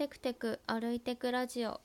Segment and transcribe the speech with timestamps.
[0.00, 1.78] テクテク歩いてくラジオ。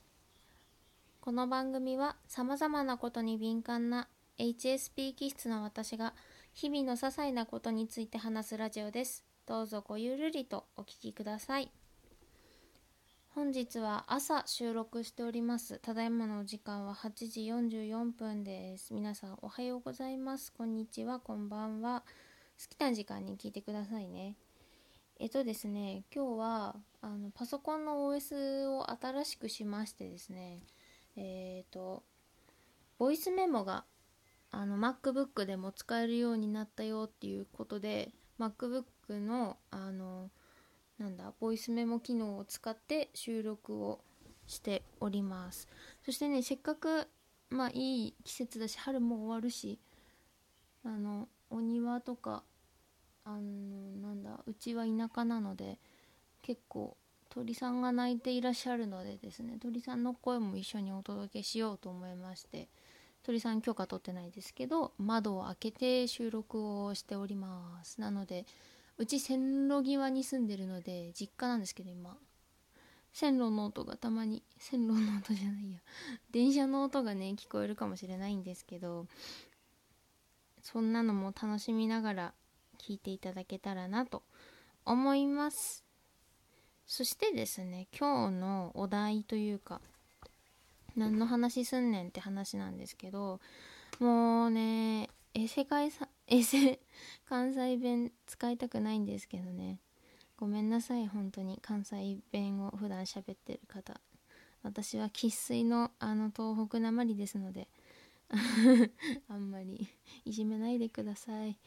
[1.20, 4.08] この番組はさまざまなことに敏感な
[4.40, 6.14] HSP 気質の私が
[6.54, 9.26] 日々の些細なことについて話すラジオです。
[9.46, 11.70] どうぞごゆるりとお聞きください。
[13.32, 15.80] 本日は朝収録しております。
[15.80, 18.94] ただいまの時間は8時44分です。
[18.94, 20.54] 皆さんおはようございます。
[20.54, 21.20] こんにちは。
[21.20, 22.06] こんばんは。
[22.58, 24.38] 好きな時間に聞いてくださいね。
[25.18, 30.60] えっとですね今日はあのパソコンの OS を新しくしましてですね
[31.16, 32.04] えっ、と
[32.98, 33.86] ボイスメモが
[34.52, 40.30] あの MacBook でも使えるようになったよっていうことで MacBook のあの
[40.98, 44.02] なんだボイスメモ機能を使って収録を
[44.48, 45.68] しております。
[46.06, 47.08] そしてねせっかく
[47.50, 49.80] まあいい季節だし春も終わるし
[50.84, 52.44] あのお庭とか
[53.26, 53.40] あの
[54.02, 55.80] なんだうちは田舎なので
[56.42, 56.96] 結構
[57.30, 62.70] 鳥さんが鳴いていらっしゃるのでですね鳥さんの声も一緒にお届けしようと思いまして
[63.24, 68.00] 鳥さん許可取ってないですけど窓を開けて収録をしております。
[68.00, 68.46] なので
[68.98, 72.16] うち線路際に住んでるので実家なんですけど今。
[73.12, 75.80] 線路の音がたまに線路の音じゃないや。
[76.32, 79.08] 電車の音がね聞こえるかもしれないんですけど
[80.62, 82.34] そんなのも楽しみながら
[82.86, 84.22] 聞いていただけたらなと
[84.86, 85.84] 思います。
[86.86, 89.82] そしてですね今日のお題というか
[90.96, 93.40] 何の話すんねんって話なんですけど
[94.00, 96.80] もうね衛生会さ 衛生
[97.28, 99.80] 関西弁使いたくないんですけどね。
[100.38, 101.60] ごめんなさい本当に。
[101.62, 104.00] 関西弁を普段喋ってる方。
[104.64, 107.68] 私は生粋のあの東北なまりですので
[109.30, 109.88] あんまり
[110.26, 111.58] いじめないでください。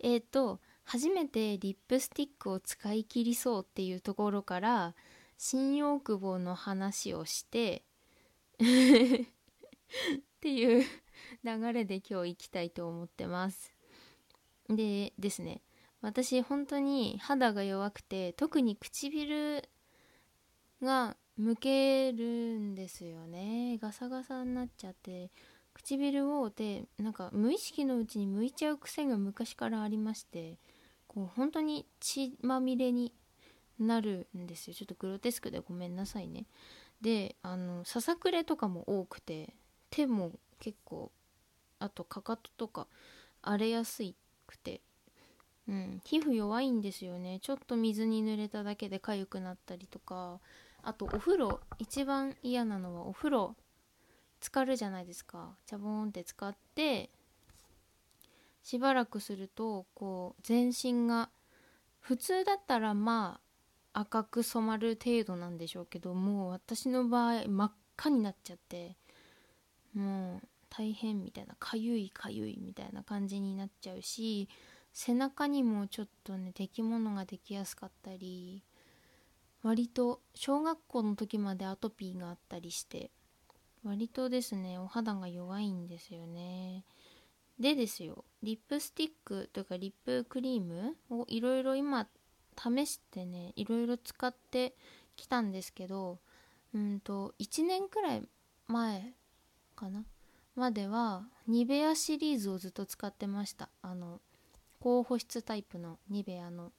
[0.00, 4.94] えっ、ー、と初めてリップスティックを使い切りそうっていうところから
[5.36, 7.84] 新大久保の話をして
[8.58, 8.62] っ
[10.40, 10.84] ていう
[11.44, 13.74] 流れで今日行きたいと思ってます。
[14.68, 15.62] でですね
[16.00, 19.68] 私本当に肌が弱くて特に唇
[20.82, 22.24] がむける
[22.58, 25.30] んですよねガサガサになっちゃって
[25.76, 30.58] 唇をでなんか無意識のうちに向いちゃう癖が昔からありまして
[31.06, 33.12] こう本当に血まみれに
[33.78, 34.74] なるんですよ。
[34.74, 36.46] ちょっとグロテスクでごめんなさいね。
[37.02, 39.54] であのささくれとかも多くて
[39.90, 41.12] 手も結構
[41.78, 42.86] あとかかととか
[43.42, 44.02] 荒れやす
[44.46, 44.80] くて
[45.68, 47.38] うん皮膚弱いんですよね。
[47.42, 50.40] ちょっと水に濡れただけで痒くなったりとか。
[50.82, 53.56] あとお風呂一番嫌なのはお風呂
[54.40, 55.56] 浸かるじゃないですか。
[55.66, 57.10] チャボーンって使って
[58.62, 61.30] しばらくするとこう全身が
[62.00, 63.40] 普通だったらま
[63.92, 68.96] あ赤く染まる程度なんでしょうけどもう私の場合真っ赤になっちゃって
[69.94, 74.48] もう大変みたいなかゆいかゆいみたいな感じになっちゃうし
[74.92, 78.62] 背中にもちょっとね出来物ができやすかったり
[79.62, 83.10] 割と小学校の時までアトピーがあったりして
[83.86, 86.84] 割とですねお肌が弱いんですよね。
[87.58, 92.06] でですよリップスティックというかリップクリームをいろいろ今
[92.58, 94.74] 試してねいろいろ使って
[95.14, 96.18] きたんですけど
[96.74, 98.28] うんと1年くらい
[98.66, 99.14] 前
[99.74, 100.04] かな
[100.56, 103.68] まではニベアシリーズをずっと使ってました。
[103.82, 104.20] あの
[104.80, 106.72] 高保湿タイプのニベアの。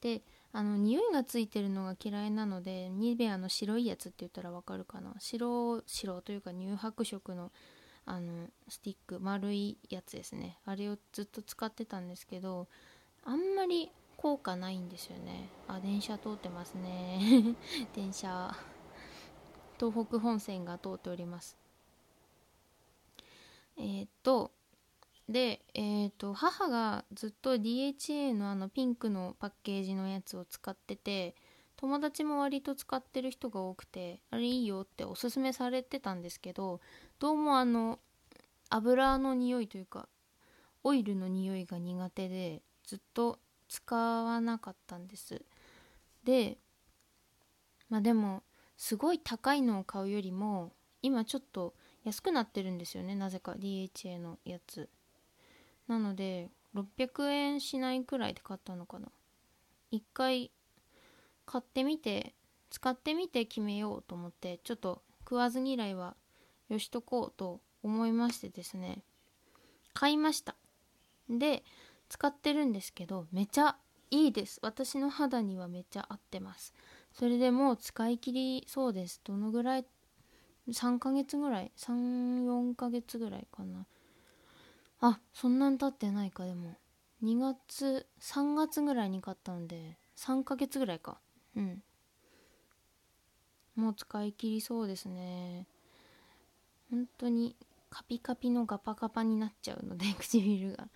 [0.00, 0.22] で
[0.52, 5.14] あの匂いがついてるのが嫌いなのでニベアの白いやつって言ったらわかるかな？
[5.18, 7.52] 白白というか乳白色の
[8.06, 10.58] あのスティック丸いやつですね。
[10.64, 12.66] あれをずっと使ってたんですけど
[13.24, 15.48] あんまり効果ないんですよね。
[15.68, 17.54] あ電車通ってますね。
[17.94, 18.54] 電車。
[19.78, 21.56] 東北本線が通っております。
[23.78, 24.50] えー、っと
[25.30, 31.36] で、えーと、母がずっと DHA のあのピンクのパッケージのやつを使ってて
[31.76, 36.80] 友達も割と使ってる人が多くてあれいいよっておすすめされてたんですけど
[37.20, 38.00] どうもあの
[38.70, 40.08] 油の匂いというか
[40.82, 43.38] オイルの匂いが苦手でずっと
[43.68, 45.42] 使わなかったんです。
[46.24, 46.58] で
[47.88, 48.42] まあでも
[48.76, 50.72] すごい高いのを買うよりも
[51.02, 53.52] 今ちょっと安くなってるんですよねなぜか。
[53.52, 54.88] DHA のやつ。
[55.90, 59.08] なので600円しないくらいで買ったのかな。
[59.90, 60.52] 一回
[61.44, 62.32] 買ってみて
[62.70, 66.14] 使ってみて決めようと思ってちょっと食わず嫌いは
[66.68, 69.02] よしとこうと思いましてですね。
[69.92, 70.54] 買いました。
[71.28, 71.64] で
[72.08, 73.74] 使ってるんですけどめちゃ
[74.12, 74.60] いいです。
[74.62, 76.72] 私の肌にはめっちゃ合ってます。
[77.12, 79.20] それでもう使い切りそうです。
[79.24, 79.84] どのぐらい
[80.68, 83.86] ？3ヶ月ぐらい？34ヶ月ぐらいかな。
[85.00, 86.44] あそんなに経ってないか。
[86.44, 86.76] でも
[87.22, 91.20] 2月3月ぐらいに買ったので3ヶ月ぐらいか。
[91.56, 91.82] うん。
[93.76, 95.66] もう使い切りそうですね。
[96.90, 97.56] 本当に
[97.88, 100.88] カピカピのガパガパになっちゃうので 唇が。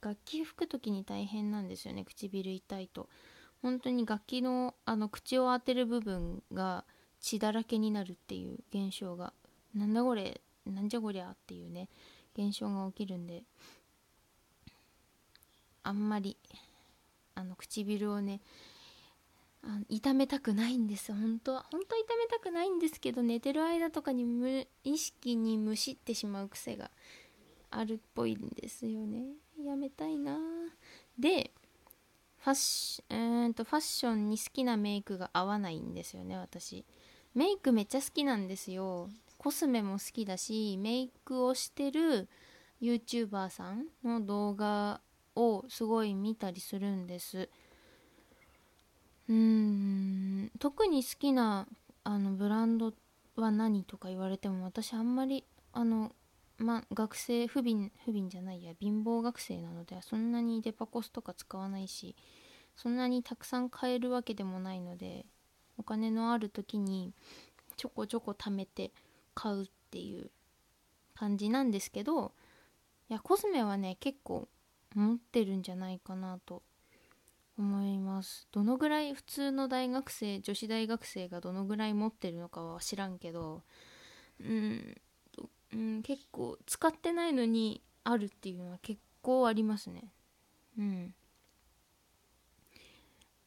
[0.00, 3.08] 楽器吹く時に大変なんですよね唇痛いと。
[3.62, 6.84] 本当に楽器のあの口を当てる部分が
[7.20, 9.32] 血だらけになるっていう現象が。
[9.74, 10.40] なんだこれ
[10.72, 11.88] なんじゃこりゃっていうね
[12.36, 13.42] 現象が起きるんで
[15.82, 16.36] あんまり
[17.34, 18.40] あの唇をね
[19.62, 26.90] あ痛めたくないんです本当は本当は痛めたくないんですけど寝てる間とかに無意識にむしってしまう癖が
[27.70, 29.34] あるっぽいんですよね。
[29.62, 30.38] やめたいな。
[31.18, 31.50] で
[32.38, 36.84] ファッシえー、とファッションに好きなメイクが合わないんですよね私。
[37.34, 39.10] メイクめっちゃ好きなんですよ。
[39.38, 42.28] コスメも好きだしメイクをしてる
[42.82, 45.00] YouTuber さんの動画
[45.34, 47.48] をすごい見たりするんです。
[49.28, 50.50] うん。
[50.58, 51.66] 特に好きな
[52.04, 52.92] あのブランド
[53.36, 56.12] は何とか言われても私あんまりあの
[56.58, 62.16] ま学生不憫不憫じゃないや貧乏学生なのでそんなにデパコスとか使わないし
[62.74, 65.24] そんなにたくさん買えるわけでもないので
[65.76, 67.12] お金のある時に
[67.76, 68.90] ちょこちょこ貯めて
[69.38, 70.30] 買うっていう
[71.14, 72.32] 感じなんですけど
[73.08, 74.48] いやコスメはね結構
[74.94, 76.62] 持ってるんじゃないかなと
[77.56, 83.62] 思いますどのぐらい普通の大学生女子大学生がどのぐらい持ってるのかは知らんけど
[84.40, 84.96] うん
[85.72, 90.12] うん、結構使ってないのにあるっていうのは結構ありますね。
[90.78, 91.14] うん。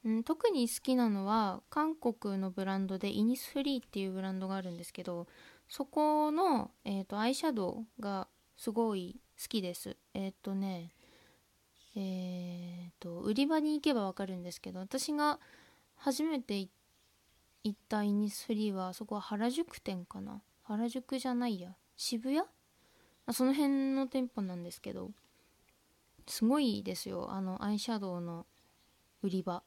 [0.04, 5.28] うん、特に好きなのは韓国のブランドでイニスフリーっていうブランドがあるんですけど
[5.72, 8.28] そこの、えーと、アイシャドウが
[8.58, 9.96] すごい好きです。
[10.14, 10.92] えっ、ー、とね
[11.96, 15.40] えっ、ー、と売り場に行けばわかるんですけど私が
[15.96, 16.60] 初めて
[17.64, 20.42] 行ったイニスフリーはそこは原宿店かな。
[20.64, 22.42] 原宿じゃないや渋谷？
[23.26, 25.12] あその辺の店舗なんですけど
[26.28, 28.46] すごいですよあのアイシャドウの
[29.24, 29.64] 売り場。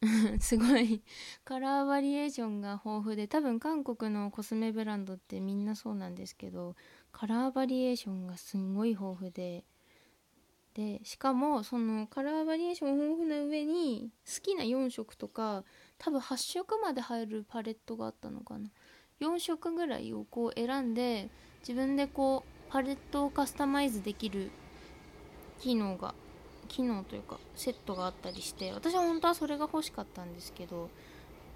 [0.40, 1.02] すごい。
[1.44, 6.76] カラーバリエーションが豊富で多分韓国のコスメブランドってみんなそうなんですけど
[7.10, 9.64] カラーバリエーションがすんごい豊富で。
[10.74, 15.64] でしかもそのカラーバリエーション豊富な上に好きな4色とか
[15.98, 18.70] 多分8色まで入るパレットがあったのかな。
[19.18, 21.28] 4色ぐらいをこう選んで
[21.60, 24.52] 自分でこうパレットをカスタマイズできる
[25.58, 26.14] 機能が
[26.68, 30.88] 機能というかセットがあったりして私は本当はそれが欲しかったんですけど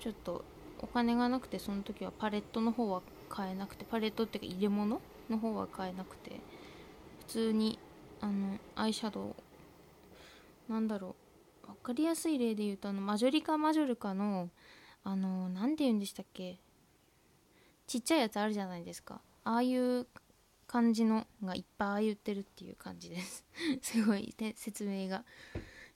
[0.01, 0.45] ちょっと
[0.81, 5.01] お金がなくてその時はパレットの方は買えなくてパレットっていうか入れ物
[5.31, 6.41] の方は買えなくて
[7.21, 7.79] 普通に
[8.21, 9.37] あのアイシャド
[10.69, 11.15] ウなんだろ
[11.65, 14.49] う分かりやすい例で言うとあのマジョリカマジョルカの
[15.05, 16.59] あの何て言うんでしたっけ
[17.87, 19.21] ちっちゃいやつあるじゃないですか。
[19.45, 20.07] ああいう
[20.73, 23.45] 感じのがいっぱい言ってるっていう感じです。
[23.83, 25.23] すごいで説明が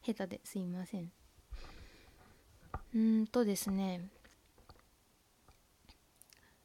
[0.02, 1.10] 下手ですいません。
[2.94, 4.10] うんとですね。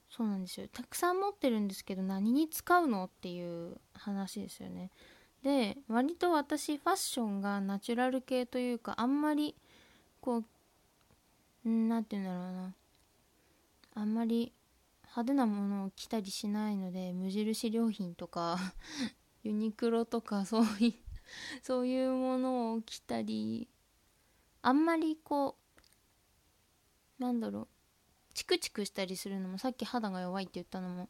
[0.10, 0.68] そうなんですよ。
[0.68, 4.92] たくさん持ってるんですけど何に使うのっていう話ですよね。
[5.42, 9.56] で割と私ファッションがナチュラル系というかあんまり
[10.20, 10.46] こう
[11.64, 12.76] 何て言うんだろうな。
[13.94, 14.52] あんまり
[15.12, 18.58] 派手なものを着たりしないので無印良品とか
[19.44, 20.94] ユニクロとかそういう
[21.64, 23.68] そういうものを着たり
[24.62, 25.58] あんまりこ
[27.20, 27.68] うなんだろう
[28.34, 31.10] チクチクしたりするのもさっき肌が弱いって言ったのも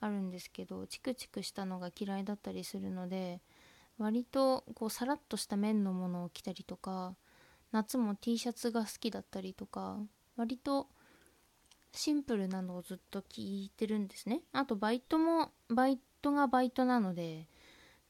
[0.00, 3.40] あるんですけどチクチクしたのが嫌いだったりするので
[3.98, 7.14] 割とこうさらっとした綿のものを着たりとか
[7.70, 9.98] 夏も T シャツが好きだったりとか
[10.36, 10.88] 割と
[11.92, 14.42] シンプルなのをずっと聞いてるんですね。
[14.52, 17.46] あとバイトもバイトがバイトなので、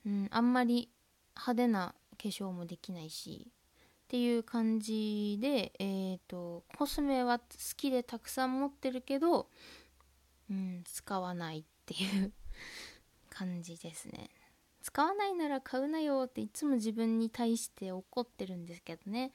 [0.06, 0.88] うん、あんまり
[1.34, 7.44] 派手な化粧もできないしっていう感じで、えーと、コスメは好
[7.76, 9.48] きでたくさん持ってるけど、
[10.50, 12.32] うん、使わないっていう
[13.30, 14.30] 感じですね。
[14.82, 19.32] 使わないなら買うなよっていつも自分に対して怒ってるんですけどね。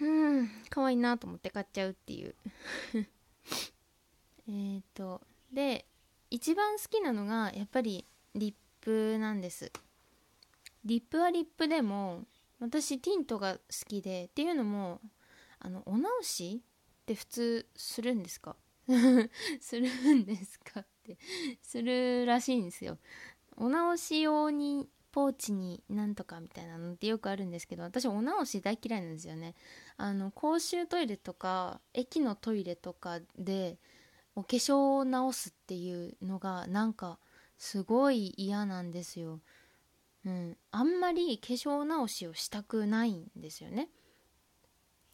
[0.00, 2.34] うん可愛いなと思って買っちゃうっていう。
[4.48, 5.20] えっと
[5.52, 5.86] で
[6.30, 9.70] 一番好きなのがやっぱりリップなんです。
[10.84, 12.24] リップはリップでも
[12.58, 15.00] 私ティントが好きでっていうのも
[15.58, 16.62] あのお直し
[17.02, 18.56] って普通するんですか？
[19.60, 21.18] するんですかって
[21.62, 22.98] するらしいんですよ。
[23.56, 29.54] お直し用にポーチになんとかみたいなのってよくあるんですけど私お直し大嫌いなんですよね。
[29.96, 33.78] あの公衆トイレとか駅のトイレとかで
[34.34, 37.18] お化粧を直すっていうのがなんか
[37.58, 39.40] すごい嫌なんですよ。
[40.24, 43.88] うん、あんまり化粧直しをしたくないんですよね。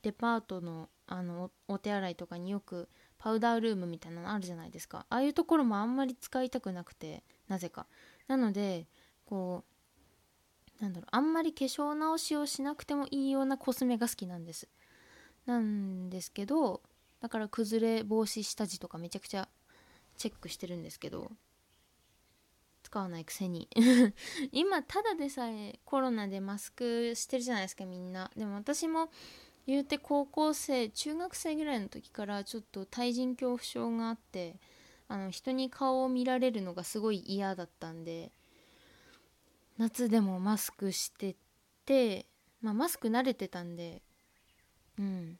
[0.02, 2.88] デパートのあのお手洗いとかによく
[3.18, 5.06] パウダールームみたいなのあるじゃないですか。
[5.08, 7.86] ああいうところもあんまり使いたくなくてなぜか。
[8.28, 8.86] なので
[9.24, 9.75] こう
[10.80, 14.68] なんだろうあんまり化粧直しをしなくてもいいようなコスメが好きなんです。
[15.46, 16.82] なんですけど
[17.20, 19.48] だから崩れ防止下地とかめちゃくちゃ
[20.16, 21.30] チェックしてるんですけど
[22.82, 23.68] 使わないくせに。
[24.52, 28.30] 今ただでさえコロナでマスクしてるじゃないですかみんな。
[28.36, 29.10] でも私も
[29.66, 34.56] 言うて高校生中学生ぐらいの時からちょっと対人恐怖症があって
[35.08, 38.30] あの人に顔を見られるのがすごい嫌だったんで
[39.78, 41.36] 夏でもマスクして
[41.84, 42.26] て、
[42.60, 44.02] まあ、マスク慣れてたんで
[44.98, 45.38] うん。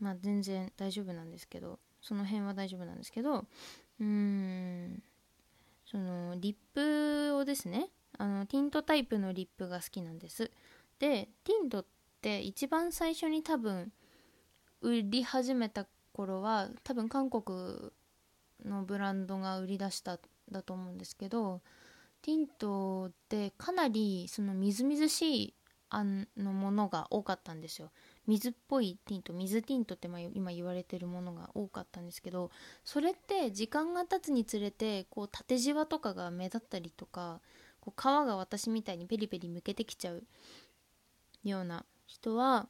[0.00, 3.44] まあ全然大丈夫なんですけどその辺は大丈夫なんですけど
[4.00, 5.02] うーん。
[5.86, 10.50] そのリップをですねあのティントタイプのリップが好きなんです。
[10.98, 11.84] でティントっ
[12.20, 13.92] て一番最初に多分
[14.82, 17.90] 売り始めた頃は多分韓国
[18.64, 20.18] のブランドが売り出した
[20.50, 21.60] だと思うんですけど
[22.22, 25.54] ティントってかなりそのみずみずしい
[25.88, 27.90] あのものが多かったんですよ。
[28.26, 32.50] 水っぽいティント水ティントって今言われてるものが多かったんですけど
[32.84, 37.40] それって時間が経つにつれてこう縦じわとかが目立ったりとか
[37.80, 40.22] こう皮が私みたいにペリペリむけてきちゃう
[41.42, 42.68] ような人は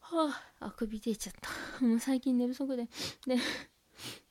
[0.00, 1.50] はああくび出ちゃった。
[1.86, 2.88] もう最近寝不足で。
[3.26, 3.36] で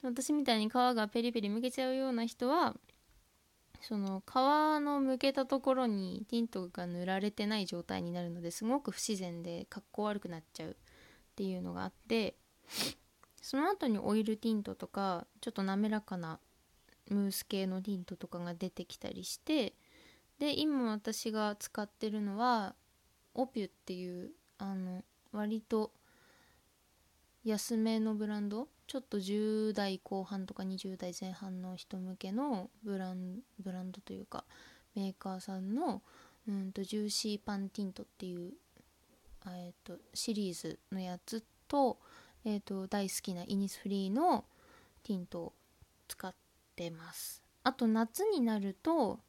[0.02, 2.76] 私みたいに皮がペリペリむけちゃうような人は
[3.82, 10.74] その皮のむけたところにティントが塗られてない状態になるのですごく不自然で格好悪くなっちゃうっ
[11.36, 12.36] ていうのがあって
[13.42, 16.40] その後にオイルティントとかちょっと滑らかな
[17.10, 19.74] ムース系のティントとかが出てきたりして
[20.40, 22.76] で今私が使ってるのは
[23.34, 25.92] オピュっていうあの割と
[27.44, 34.46] 安めのブランドちょっと10代後半とか20代前半の人向けのブランブランドというか
[34.96, 36.02] メーカーさんの
[36.48, 38.54] うんとジューシーパンティントっていう、
[39.46, 42.00] えーと、シリーズのやつと,、
[42.44, 44.44] えーと、大好きなイニスフリーの
[45.04, 45.54] ティントを
[46.08, 46.34] 使っ
[46.76, 47.44] てます。
[47.64, 49.20] あと夏になると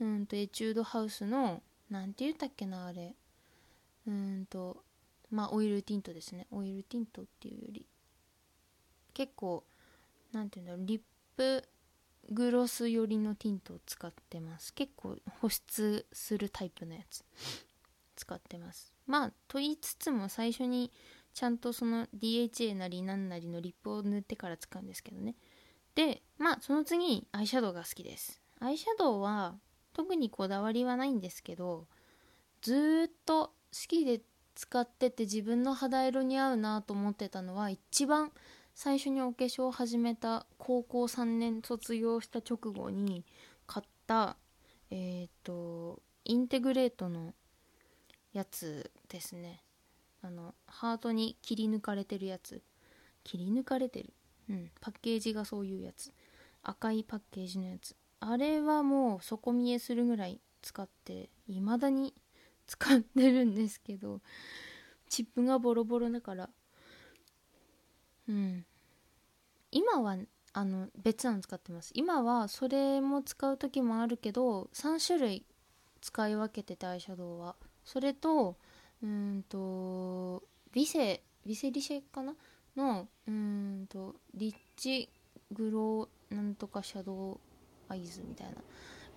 [0.00, 1.60] うんとエチュードハウスの
[1.90, 3.14] 何て言ったっけなあれ。
[4.08, 4.78] うんと
[5.30, 6.46] まあオイルティントですね。
[6.50, 7.84] オイルティントっていうより
[9.16, 9.64] 結構
[10.32, 11.00] 何て言うんだろうリッ
[11.38, 11.64] プ
[12.28, 14.74] グロス寄りのティントを使ってます。
[14.74, 17.24] 結構保湿するタイプのやつ。
[18.14, 18.92] 使ってます。
[19.06, 20.92] まあと言いつつも最初に
[21.32, 25.34] ちゃんとその DHA なりなんなりのリップを塗ってから使うんですけどね。
[25.94, 28.42] でまあその次アイシャドウが好きです。
[28.60, 29.54] アイシャドウは
[29.94, 31.86] 特にこだわりはないんですけど
[32.60, 33.52] ずーっと好
[33.88, 34.20] きで
[34.54, 38.32] 使ってて自分の肌色に合うなと思ってたのは一番
[38.76, 43.24] 最初にお化粧を始めた高校3年卒業した直後に
[43.66, 44.36] 買った
[44.90, 47.32] えっ、ー、とインテグレートの
[48.34, 49.62] やつですね。
[50.20, 52.62] あのハートに切り抜かれてるやつ。
[53.24, 54.12] 切り抜かれてる？
[54.50, 56.12] うんパッケージがそういうやつ。
[56.62, 57.96] 赤いパッケージのやつ。
[58.20, 62.12] あれはもう底見えするぐらい使って未だに
[62.66, 64.20] 使ってるんですけど
[65.08, 66.50] チップがボロボロだから
[68.28, 68.64] うん。
[69.70, 70.16] 今は
[70.52, 71.90] あの別なの使ってます。
[71.94, 75.44] 今はそれも使う時もあるけど3種類
[76.00, 77.56] 使い分けててアイシャドウは。
[77.84, 78.56] それと
[79.02, 80.42] うんと
[80.72, 82.34] ビセビセリシェかな？
[82.76, 85.08] のうんとリッチ
[85.52, 87.38] グローなんとかシャドウ
[87.88, 88.54] アイズみたいな。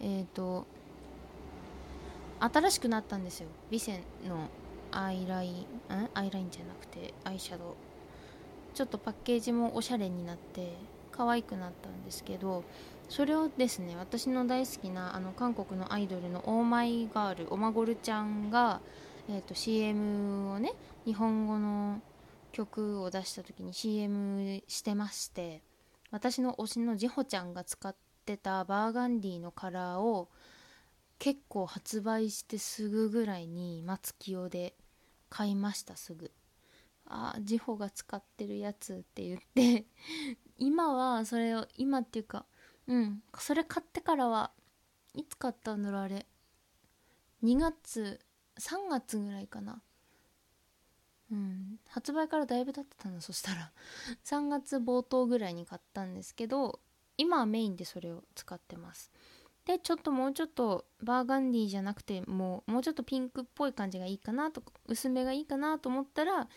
[0.02, 0.68] えっ、ー、と
[2.40, 3.48] 新しくなったんですよ。
[3.70, 4.50] ビセの
[4.92, 6.10] アイラインん？
[6.14, 7.89] アイラインじゃなくてアイシャドウ。
[8.74, 10.74] ちょっとパッケージもおしゃれになって
[11.12, 12.64] 可愛くなったんですけど
[13.10, 18.82] それをですね私の大好きなあの韓国のアイドルのオーマイガールオマゴルちゃんが、
[19.28, 20.74] えーと、CM をね
[21.06, 22.02] 日本語の
[22.52, 25.62] 曲を出した時に CM してまして
[26.12, 27.96] 私の推しのジホちゃんが使っ
[28.26, 30.30] てたバーガンディのカラーを
[31.20, 34.74] 結構発売してすぐぐらいに松清で
[35.30, 36.32] 買いましたすぐ。
[37.10, 39.86] あジホが使ってるやつって言って
[40.58, 42.46] 今はそれを今っていうか
[42.88, 44.52] うんそれ買ってからは
[45.14, 46.26] いつ買ったんだろうあれ。
[47.44, 48.20] 2月
[48.60, 49.82] 3月ぐらいかな。
[51.32, 53.72] うん発売からだいぶ経ってたなそしたら。
[54.24, 56.80] 3月冒頭ぐらいに買ったんですけど
[57.18, 59.12] 今はメインでそれを使ってます。
[59.66, 66.50] でちょっともうちょっとバーガンディじゃなくてもうもうちょっとピンクっぽい感じがいいかなとか薄めがいいかなと思ったら、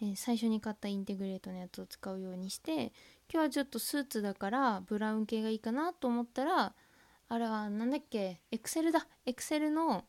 [0.00, 2.92] えー、最初に買ったインテグレートのやつを使うようにして
[3.32, 6.74] 今日はちょっとスーツだからブラウン系がいいかなと思ったら
[7.28, 9.06] あれはなんだっけエクセルだ。
[9.24, 10.04] エクセルの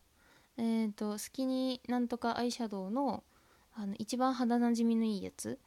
[0.57, 3.23] えっ、ー、とスキニーなんとかアイシャドウの
[3.73, 5.59] あの一番肌なじみのいいやつ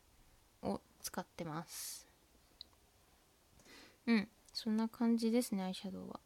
[0.62, 2.06] を使ってます。
[4.06, 4.28] うん。
[4.52, 6.20] そんな感じですねアイシャドウは。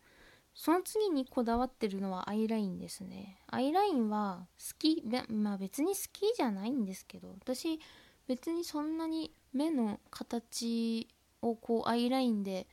[0.55, 3.39] その次にこだわってるのはアイラインですね。
[3.49, 7.81] アイラインは好きまあ別に好きじゃないんですけど私
[8.27, 11.09] 別にそんなに目の形
[11.41, 12.67] をこうアイラインで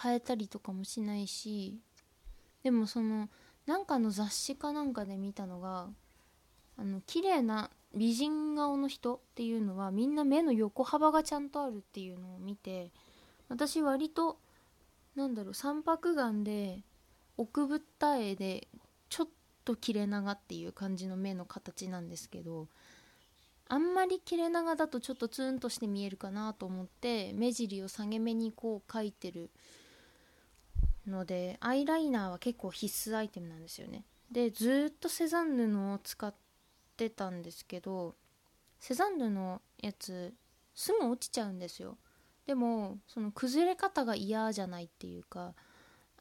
[0.00, 1.80] 変えたりとかもしないし
[2.62, 3.28] でもその
[3.66, 5.88] なんかの雑誌かなんかで見たのが
[6.76, 12.92] あの綺麗な美人顔の人っていうのはみんな目の横幅がちゃんとあるっていうのを見て
[13.48, 14.38] 私割と
[15.16, 16.82] なんだろう三白眼で
[17.38, 18.68] 奥ぶった絵で
[19.08, 19.28] ちょっ
[19.64, 22.68] と切れ長っていう感じの目の形なんですけど
[23.68, 29.50] あんまり切れ長だとちょっとツーンとして見えるかなと思って目尻を下げ目にこう描いてる
[31.06, 34.04] のでアイライナーは結構必須アイテムなんですよね。
[34.30, 36.34] でずっとセザンヌのを使っ
[36.96, 38.14] てたんですけど
[38.78, 40.34] セザンヌのやつ
[40.74, 41.98] すぐ落ちちゃうんですよ。
[42.46, 45.54] でもその崩れ方が嫌じゃないっていうか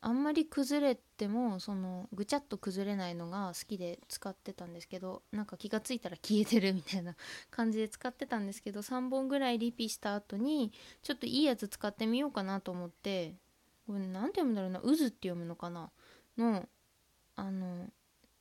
[0.02, 7.16] あんまり崩れてもそのぐちゃっと崩れないのが好きで使ってたんですけどなんか気が付いたら消えてるみたいな
[7.50, 13.36] 感じで使ってたんですけど3本ぐらいリピした後にちょっといいやつ使ってみようかなと思って
[13.88, 15.92] これ何て読むんだろうな渦って読むのかな？
[16.38, 16.68] の
[17.36, 17.90] あの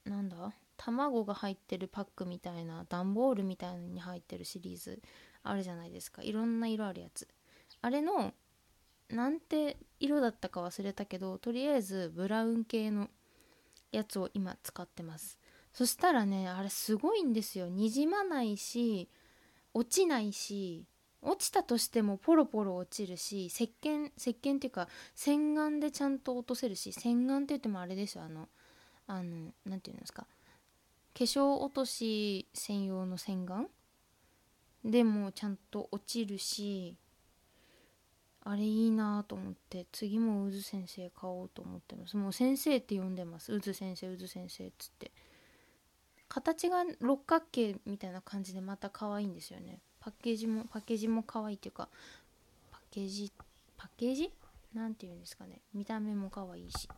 [0.04, 0.52] なんだ？
[0.76, 5.00] 卵が入ってるパックみたいな段ボールみたいに入ってるシリーズ
[5.42, 6.22] あるじゃないですか。
[6.22, 7.26] いろんな色あるやつ。
[7.80, 8.34] あれの
[9.10, 13.08] なんて色だったか忘れたけどとりあえずブラウン系の
[13.92, 15.38] やつを今使ってます。
[15.72, 17.68] そしたらねあれすごいんですよ。
[17.68, 19.08] にじまないし
[19.74, 20.86] 落ちないし
[21.22, 28.24] 落ちたとしてもポロポロ落ちるし石鹸石鹸っていうか洗顔でちゃんと落とせるし洗顔って言ってもあれですよ。
[28.24, 28.48] あの
[29.06, 30.26] あの何て言うんですか。
[31.16, 33.70] 化粧落とし専用の洗顔
[34.84, 36.96] でもちゃんと落ちるし
[38.48, 42.16] あれいいなと思って次も渦先生買おうと思ってます。
[42.16, 43.52] もう先生って呼んでます。
[43.52, 45.10] うず先生うず先生っつって。
[46.28, 49.80] 形が六角形みたいな感じでまた可愛いんですよね。
[49.98, 51.88] パッケージもパッケージも可愛いっていうか
[52.70, 53.32] パッケージ
[53.76, 54.32] パッケージ？
[54.74, 55.60] なんていうんですかね。
[55.74, 56.88] 見た目も可愛いし。